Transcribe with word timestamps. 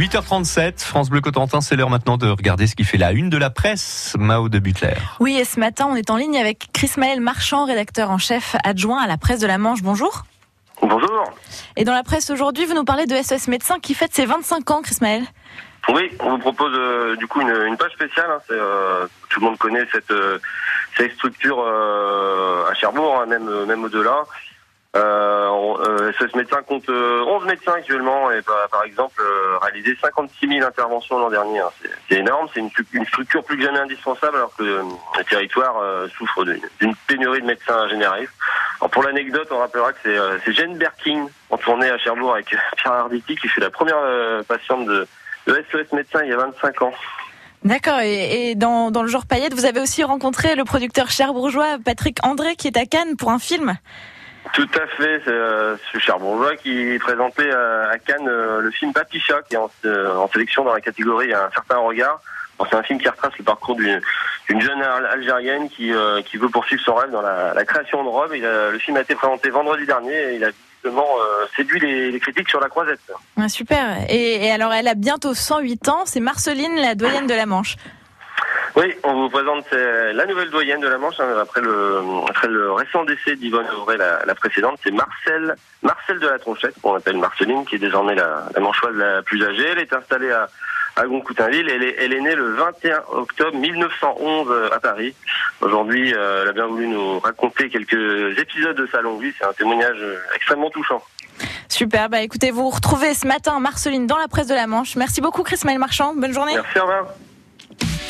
8h37, 0.00 0.82
France 0.82 1.10
Bleu 1.10 1.20
Cotentin, 1.20 1.60
c'est 1.60 1.76
l'heure 1.76 1.90
maintenant 1.90 2.16
de 2.16 2.26
regarder 2.26 2.66
ce 2.66 2.74
qui 2.74 2.84
fait 2.84 2.96
la 2.96 3.12
une 3.12 3.28
de 3.28 3.36
la 3.36 3.50
presse. 3.50 4.16
Mao 4.18 4.48
de 4.48 4.58
Butler. 4.58 4.94
Oui, 5.20 5.36
et 5.38 5.44
ce 5.44 5.60
matin, 5.60 5.88
on 5.90 5.94
est 5.94 6.08
en 6.08 6.16
ligne 6.16 6.38
avec 6.38 6.68
Chris 6.72 6.92
Maël 6.96 7.20
Marchand, 7.20 7.66
rédacteur 7.66 8.10
en 8.10 8.16
chef 8.16 8.56
adjoint 8.64 8.98
à 8.98 9.06
la 9.06 9.18
presse 9.18 9.40
de 9.40 9.46
la 9.46 9.58
Manche. 9.58 9.82
Bonjour. 9.82 10.22
Bonjour. 10.80 11.24
Et 11.76 11.84
dans 11.84 11.92
la 11.92 12.02
presse 12.02 12.30
aujourd'hui, 12.30 12.64
vous 12.64 12.72
nous 12.72 12.84
parlez 12.84 13.04
de 13.04 13.14
SOS 13.14 13.48
Médecins 13.48 13.78
qui 13.78 13.92
fête 13.92 14.14
ses 14.14 14.24
25 14.24 14.70
ans, 14.70 14.80
Chris 14.80 14.96
Maël. 15.02 15.22
Oui, 15.90 16.10
on 16.20 16.30
vous 16.30 16.38
propose 16.38 16.72
euh, 16.74 17.16
du 17.16 17.26
coup 17.26 17.42
une, 17.42 17.76
page 17.76 17.92
spéciale. 17.92 18.30
Hein. 18.30 18.40
Euh, 18.52 19.06
tout 19.28 19.40
le 19.40 19.44
monde 19.48 19.58
connaît 19.58 19.86
cette, 19.92 20.10
euh, 20.12 20.38
cette 20.96 21.12
structure 21.12 21.62
à 21.62 22.72
Cherbourg, 22.72 23.20
hein, 23.20 23.26
même, 23.26 23.66
même 23.66 23.84
au-delà. 23.84 24.24
Euh, 26.10 26.28
ce 26.28 26.36
médecin 26.36 26.62
compte 26.62 26.88
11 26.88 26.90
euh, 26.90 27.46
médecins 27.46 27.72
actuellement 27.72 28.30
et 28.30 28.40
par, 28.42 28.84
exemple 28.84 29.22
réalisé 29.60 29.96
56 30.00 30.48
000 30.48 30.66
interventions 30.66 31.18
l'an 31.18 31.30
dernier. 31.30 31.60
Hein. 31.60 31.70
C'est 32.08 32.18
énorme, 32.18 32.48
c'est 32.52 32.60
une, 32.60 33.06
structure 33.06 33.44
plus 33.44 33.56
que 33.56 33.64
jamais 33.64 33.78
indispensable 33.78 34.36
alors 34.36 34.54
que 34.56 34.62
euh, 34.62 34.82
le 35.18 35.24
territoire 35.24 35.76
souffre 36.16 36.44
d'une 36.44 36.94
pénurie 37.06 37.40
de 37.40 37.46
médecins 37.46 37.88
généralistes. 37.88 38.32
pour 38.90 39.02
l'anecdote, 39.02 39.48
on 39.50 39.58
rappellera 39.58 39.92
que 39.92 40.38
c'est 40.44 40.52
Jane 40.52 40.76
Berking 40.76 41.28
en 41.50 41.56
tournée 41.56 41.90
à 41.90 41.98
Cherbourg 41.98 42.34
avec 42.34 42.46
Pierre 42.46 42.92
Arditi 42.92 43.36
qui 43.36 43.48
fut 43.48 43.60
la 43.60 43.70
première 43.70 43.98
patiente 44.46 44.86
de, 44.86 45.06
de 45.46 45.64
SOS 45.70 45.92
Médecins 45.92 46.22
il 46.24 46.30
y 46.30 46.32
a 46.32 46.36
25 46.36 46.82
ans. 46.82 46.92
D'accord. 47.64 48.00
Et, 48.00 48.54
dans, 48.54 48.90
dans, 48.90 49.02
le 49.02 49.08
genre 49.08 49.26
paillette, 49.26 49.52
vous 49.52 49.66
avez 49.66 49.80
aussi 49.80 50.02
rencontré 50.02 50.54
le 50.54 50.64
producteur 50.64 51.10
cherbourgeois 51.10 51.76
Patrick 51.84 52.18
André 52.22 52.56
qui 52.56 52.68
est 52.68 52.76
à 52.78 52.86
Cannes 52.86 53.16
pour 53.16 53.30
un 53.30 53.38
film. 53.38 53.76
Tout 54.52 54.68
à 54.74 54.86
fait, 54.96 55.20
c'est 55.24 55.30
euh, 55.30 55.76
ce 55.92 55.98
cher 55.98 56.18
bourgeois 56.18 56.56
qui 56.56 56.98
présentait 56.98 57.50
euh, 57.52 57.90
à 57.90 57.98
Cannes 57.98 58.26
euh, 58.26 58.60
le 58.60 58.70
film 58.70 58.92
Papicha, 58.92 59.42
qui 59.48 59.54
est 59.54 59.58
en, 59.58 59.70
sélection 60.32 60.64
dans 60.64 60.72
la 60.72 60.80
catégorie 60.80 61.32
Un 61.32 61.50
certain 61.52 61.76
regard. 61.76 62.20
c'est 62.68 62.76
un 62.76 62.82
film 62.82 63.00
qui 63.00 63.08
retrace 63.08 63.36
le 63.38 63.44
parcours 63.44 63.76
d'une 63.76 64.60
jeune 64.60 64.82
Algérienne 64.82 65.68
qui, 65.68 65.92
qui 66.24 66.36
veut 66.36 66.48
poursuivre 66.48 66.82
son 66.82 66.94
rêve 66.94 67.10
dans 67.10 67.22
la, 67.22 67.64
création 67.64 68.02
de 68.02 68.08
robes. 68.08 68.32
le 68.32 68.78
film 68.78 68.96
a 68.96 69.02
été 69.02 69.14
présenté 69.14 69.50
vendredi 69.50 69.86
dernier 69.86 70.14
et 70.14 70.36
il 70.36 70.44
a 70.44 70.50
justement 70.82 71.08
séduit 71.56 71.80
les, 71.80 72.18
critiques 72.20 72.48
sur 72.48 72.60
la 72.60 72.68
croisette. 72.68 73.00
super. 73.48 73.98
Et, 74.08 74.46
et 74.46 74.50
alors, 74.50 74.72
elle 74.72 74.88
a 74.88 74.94
bientôt 74.94 75.34
108 75.34 75.88
ans. 75.88 76.02
C'est 76.06 76.20
Marceline, 76.20 76.76
la 76.76 76.94
doyenne 76.94 77.26
de 77.26 77.34
la 77.34 77.46
Manche. 77.46 77.76
Oui, 78.76 78.94
on 79.02 79.14
vous 79.14 79.28
présente 79.30 79.70
la 79.72 80.26
nouvelle 80.26 80.50
doyenne 80.50 80.80
de 80.80 80.88
la 80.88 80.98
Manche 80.98 81.18
hein, 81.18 81.26
après 81.40 81.60
le 81.60 82.02
après 82.28 82.48
le 82.48 82.72
récent 82.72 83.04
décès 83.04 83.36
d'Yvonne 83.36 83.66
Auré, 83.76 83.96
la, 83.96 84.34
précédente, 84.34 84.78
c'est 84.82 84.92
Marcel 84.92 85.56
Marcel 85.82 86.18
de 86.18 86.28
la 86.28 86.38
Tronchette, 86.38 86.80
qu'on 86.80 86.94
appelle 86.94 87.16
Marceline, 87.16 87.64
qui 87.64 87.76
est 87.76 87.78
désormais 87.78 88.14
la, 88.14 88.46
la 88.54 88.60
manchoise 88.60 88.94
la 88.94 89.22
plus 89.22 89.44
âgée. 89.44 89.66
Elle 89.72 89.80
est 89.80 89.92
installée 89.92 90.30
à 90.30 90.48
à 90.96 91.06
Goncoutainville. 91.06 91.68
Elle 91.68 91.82
est, 91.82 91.96
elle 91.98 92.12
est 92.12 92.20
née 92.20 92.34
le 92.34 92.52
21 92.54 93.02
octobre 93.12 93.56
1911 93.56 94.48
euh, 94.50 94.68
à 94.72 94.80
Paris. 94.80 95.14
Aujourd'hui, 95.60 96.12
euh, 96.14 96.42
elle 96.42 96.48
a 96.48 96.52
bien 96.52 96.66
voulu 96.66 96.88
nous 96.88 97.18
raconter 97.20 97.68
quelques 97.68 98.38
épisodes 98.38 98.76
de 98.76 98.86
sa 98.86 99.00
longue 99.00 99.22
vie. 99.22 99.32
C'est 99.38 99.46
un 99.46 99.52
témoignage 99.52 99.98
euh, 100.00 100.18
extrêmement 100.34 100.70
touchant. 100.70 101.02
Super, 101.68 102.08
bah 102.08 102.20
écoutez, 102.20 102.50
vous 102.50 102.68
retrouvez 102.68 103.14
ce 103.14 103.26
matin 103.26 103.58
Marceline 103.60 104.06
dans 104.06 104.18
la 104.18 104.28
presse 104.28 104.48
de 104.48 104.54
la 104.54 104.66
Manche. 104.66 104.96
Merci 104.96 105.20
beaucoup 105.20 105.42
Chris 105.42 105.60
Maël 105.64 105.78
Marchand, 105.78 106.14
bonne 106.14 106.32
journée. 106.32 106.54
Merci, 106.54 106.78
au 106.78 106.82
revoir. 106.82 107.06